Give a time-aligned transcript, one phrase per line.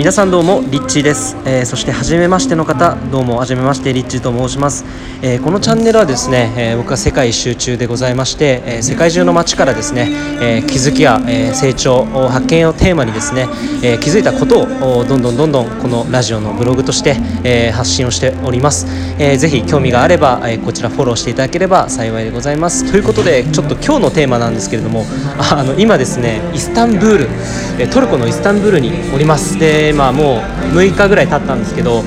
[0.00, 4.86] 皆さんどうもリッチーです、えー、そして初めましての方どうも初めましてリッチーと申します、
[5.20, 10.08] えー、このチャンネルはですね、えー、僕は世界一周中でございまして、え世界中の街からですね、
[10.40, 13.46] え気づきや、え成長発見をテーマにですね、
[13.82, 18.86] え気づいたことをどんどんどんどんこのラジオのブログとして、え発信をしております、
[19.18, 22.90] えー、ぜひ興味があれば、えこちらフォローしていただければ幸いでございます。
[22.90, 25.04] ということでちょっと今日のテーマなんですけれども
[25.52, 27.28] あの今ですねイスタンブール
[27.78, 29.58] えトルコのイスタンブールにおります。
[29.58, 32.02] でまあ、もう6日ぐらい経ったんですけど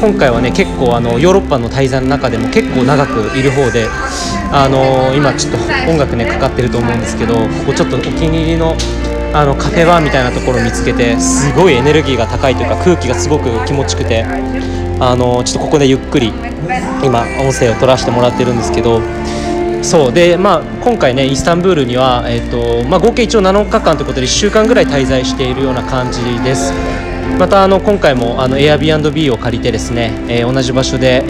[0.00, 3.86] 今回はね結構あのヨーロッパの滞在の中でも結構長くいる方で
[4.52, 5.58] あの今ちょっと
[5.90, 8.76] 音楽ねかかってると思うんですけどここちょっとお気に入りの
[9.34, 14.24] あのカフェバーみたいなところを見つけてすごいエネルギーが高いというか空気がすごく気持ちくて
[15.00, 16.32] あのちょっとここでゆっくり
[17.02, 19.00] 今音声を取らせてもらってるんですけど
[19.84, 26.72] そうで、まあ、今回ねイスタンブールには、えーとまあ、合計一応7日間ということで1週間ぐらい滞在しているような感じです。
[27.38, 31.24] またあの今回もあの Airbnb を借りてですね、えー、同じ場所で、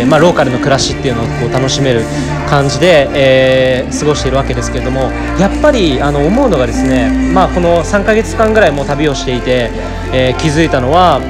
[0.00, 2.02] えー、まあ、ローカルの暮らしっていうのをこう楽しめる
[2.48, 9.70] 感じで、えー、過ごしているわけですけれどもやっぱりあの思うのがですね、まあ、この3ヶ月間ぐらいも旅をしていて、
[10.14, 11.20] え気づいたのは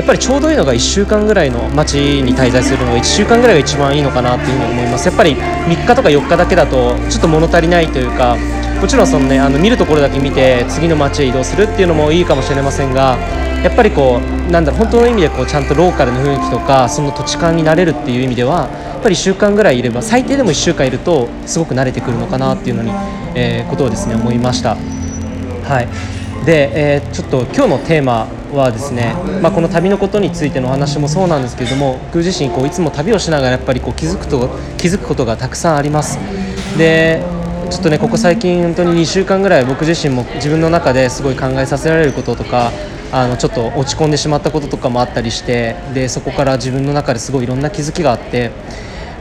[0.00, 8.34] やっぱりちょうどいいのが1週間ぐらいの街に滞在するのが1週間ぐらいが一番いいのかなっていうふに思いますやっぱり3日とか4日だけだとちょっと物足りないというか
[8.80, 13.18] もちろんその、ね、あの見るところだけ見て次の街へ移動するっていうのもいいかもしれませんが
[13.62, 22.90] やっぱりこうなんだろう本当の意味でこうちゃんとローカルの雰囲気とかその土地感になれるっていう意味ではやっぱり1週間ぐらいいれば最低でも1週間いるとすごく慣れてくるのかなっていうのに、
[23.34, 24.76] えー、ことをですね思いました。
[24.76, 36.18] はいで、えー、ちょっと今日のテーマはですね、まあ、この旅のことについてのお話もそうなんですけれども僕自身こういつも旅をしながらやっぱりこう気づくと気づくことがたくさんあります。
[36.78, 37.22] で
[37.70, 42.72] ちょっとねここ最近本当に2週間ぐらい僕自身も自分の中ですごい考えさせられることとか
[43.12, 48.50] あのちょっと落ち込んでしまったこととかもあったりしてでそこから自分の中ですごいいろんな気づきがあって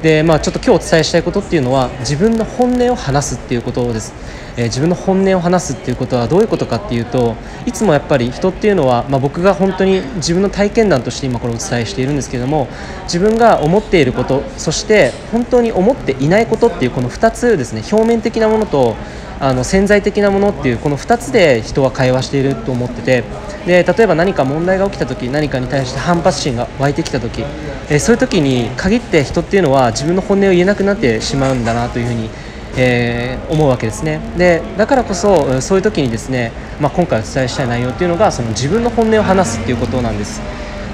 [0.02, 4.14] で、まあ、ちょっと今日お伝えしたいことっていうのは自分の本音を話すっていうことです。
[4.58, 12.68] えー、自分の本音を話すっていうことはどういうことかっていうといつもやっぱり人っていうのは、まあ、僕が本当に自分の体験談として今これお伝えしているんですけども
[13.04, 18.98] 自分が思っていることそして本当に思っていないことっていうこの2つですね表面的なものと
[19.40, 23.24] あの潜在的なものっていうこの2つで人は会話していると思ってて
[23.66, 27.44] で例えば何か問題が起きた時何かに対して反発心が湧いてきた時、
[27.90, 32.30] えそういう時に限って人っていうのは自分の本音を言えなくなってしまうんだなというふうに
[32.78, 34.20] えー、思うわけですね。
[34.38, 40.42] でだからこそそういう時にですね、まあ、今回お伝えしたい内容っていうのがその自分の本音を話すっていうことなんです。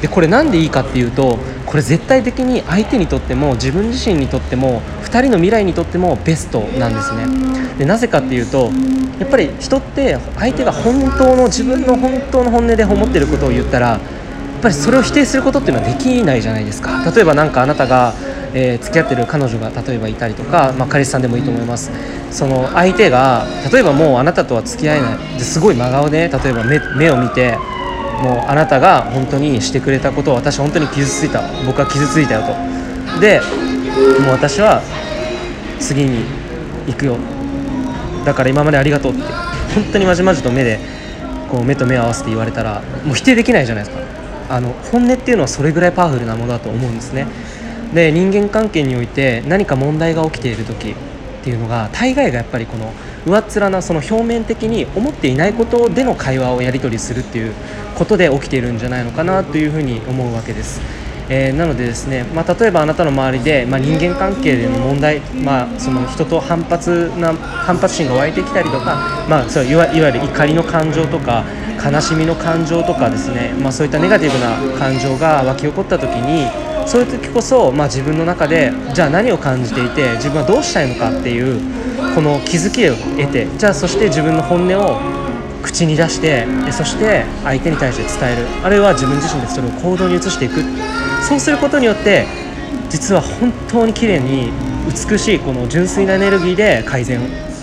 [0.01, 7.25] でこれ何でいいかっていうとこれ絶対的に相手にとっても自分自身にとっても2人の未来にとってもベストなんですね。
[7.77, 8.71] でなぜかっていうと
[9.19, 13.99] やっぱり人って相手が本当の自分の本当の本音で思ってることを言ったらやっ
[14.61, 17.03] ぱりそれを否定することっていうのはできないじゃないですか。
[17.11, 18.13] 例えば何かあなたが
[18.57, 21.91] えー、付き合ってる彼女が例えばいたりとか、まあ、彼氏さんでもいいと思います。
[22.31, 25.17] その相手が例えばもうあなたとは付き合えない。
[25.37, 27.57] ですごい真顔で例えば目目を見て
[28.23, 31.43] もうあなたが本当にしてくれたことを私本当に傷ついた。
[31.65, 33.19] 僕は傷ついたよと。
[33.19, 33.41] で
[34.21, 34.81] もう私は
[35.77, 36.23] 次に
[36.87, 37.17] 行くよ。
[38.25, 39.13] だから今までありがとう。
[39.13, 39.21] って
[39.75, 40.79] 本当にまじまじと目で
[41.49, 44.03] こう目と目を合わせて言われたらもう否定できないじゃないですか。
[44.49, 47.27] あの本音っていうのはそれぐらいパワフルなものだと思うんですね。
[47.93, 50.93] で人間関係において何か問題が起きている時っ
[51.43, 52.91] ていうのが大概がやっぱりこの
[53.25, 57.53] 上っ面なその表面的に思っていないことでの会話をやり取りするっていう
[57.95, 60.81] ことで起きているんじゃないのかなというふうに思うわけです。
[61.29, 71.43] えー、なのでですね、まあ、例えばあなたの周りで、まあ、人間関係での問題、まあ、その人と反発な反発心が湧いてきたりとか、まあ、そういわいわゆる怒りの感情とか
[71.83, 76.45] 悲しみの感情とかですね、まあ、そういったネガティブな感情が湧き起こった時に
[76.87, 81.59] そういう時こそ、まあ、自分の中でじゃあ何を感じていて自分はどうしたいのかっていう
[82.13, 85.14] この気づきを得てじゃあそして自分の本音を
[85.65, 90.61] 口に出してそして相手に対して伝えるあるいは自分自身でそれを行動に移していく
[91.27, 92.25] そうすることによって
[92.89, 94.51] 実は本当に綺麗に
[94.85, 97.19] 美しいこの純粋なエネルギーで改善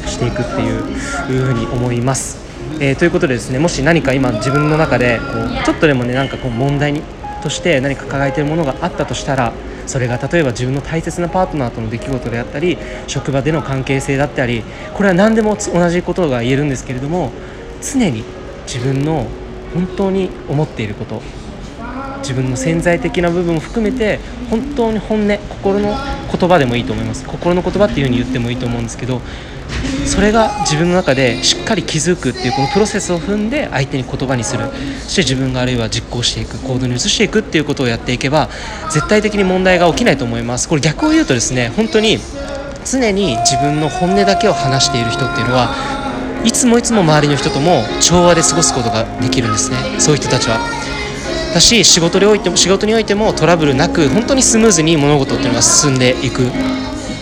[0.06, 2.42] していくっていうふうに思います。
[2.80, 7.02] えー、ということでですねもし何か今自分の中でこうちょっとでもねなんかこう問題に
[7.42, 9.52] として何か抱えているものがあったとしたら
[9.86, 14.62] それが例えば自分の大切なパートナーとの出来事であったり職場での関係性だったり
[14.94, 17.32] これは何でも同じことが言えるんですけれども
[17.82, 18.24] 常に
[18.66, 19.26] 自分の
[19.74, 21.22] 本当に思っていること
[22.18, 25.96] 自分の潜在的な部分を含めて本当に本音心の
[26.30, 27.24] 言葉でもいいと思います。
[27.26, 29.20] 心の言葉っていうふうに言ってもいいと思うんですけど
[30.06, 34.66] それが自分の中でしっかり気づくっていうこのプロセスを踏んで相手に言葉にする。
[35.02, 38.48] そして自分があるいは実行していく行動に移していくっていうことをやっていけば
[38.90, 40.68] 絶対的に問題が起きないと思います。
[40.68, 42.18] これ逆を言うとですね本当に
[42.84, 46.01] 常に自分の本音だけを話している人っていうのは
[46.44, 49.76] いつもいつも周りの人とも調和で過ごすことができるんですね。
[49.98, 50.58] そういう人たちは。
[51.54, 56.42] だし仕事においても仕事においてもトラブルなく本当にスムーズに物事っていうのが進んでいく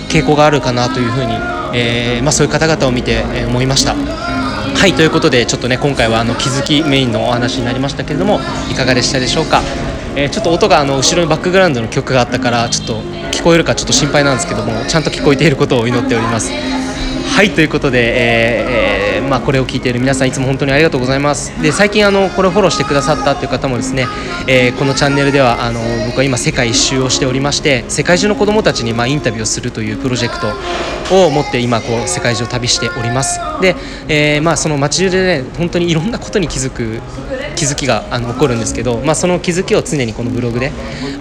[0.08, 1.32] 傾向があるかなというふうに、
[1.74, 3.94] えーまあ、そういう方々を見て、えー思いました。
[3.94, 8.40] はいということでちょっとね今回はあの気づきメインのお話になりましたけれども
[8.70, 9.60] いかがでしたでしょうか、
[10.16, 16.50] えーちょっと音があの後ろにバックグラウンドの曲があったからちょっと聞こえるかちょっと心配なんですけどもちゃんと聞こえていることを祈っております。
[16.50, 21.62] はいということで、えーえまあ、これを聞いている皆さんいつも本当にありがとうございます。
[21.62, 24.08] で最近あのこれをフォローしてくださったという方もですね、
[24.48, 30.48] えーこのチャンネルではあの僕は今世界一周をしておりまして世界中の子どもたちにまあインタビューをするというプロジェクト
[31.14, 33.38] を持って今こう世界中を旅しております。
[33.60, 33.76] で、
[34.08, 37.00] えーまあ、その街中でね本当にいろんなことに気づく
[37.56, 40.72] 気づきがあの起こるんですけど、まあ、その気づきを常にこのブログで、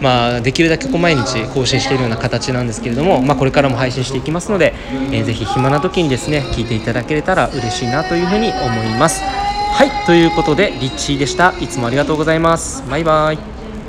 [0.02, 4.74] まあ、できるだけこう毎日更新しているような形なんですけれども、まあ、これからも配信していきますので、
[5.12, 9.22] えーぜひ暇な時にですね聞いていただけれたら嬉しいななというふうに思います。
[9.22, 11.54] はいということでリッチーでした。
[11.60, 12.84] いつもありがとうございます。
[12.90, 13.59] バイバイ。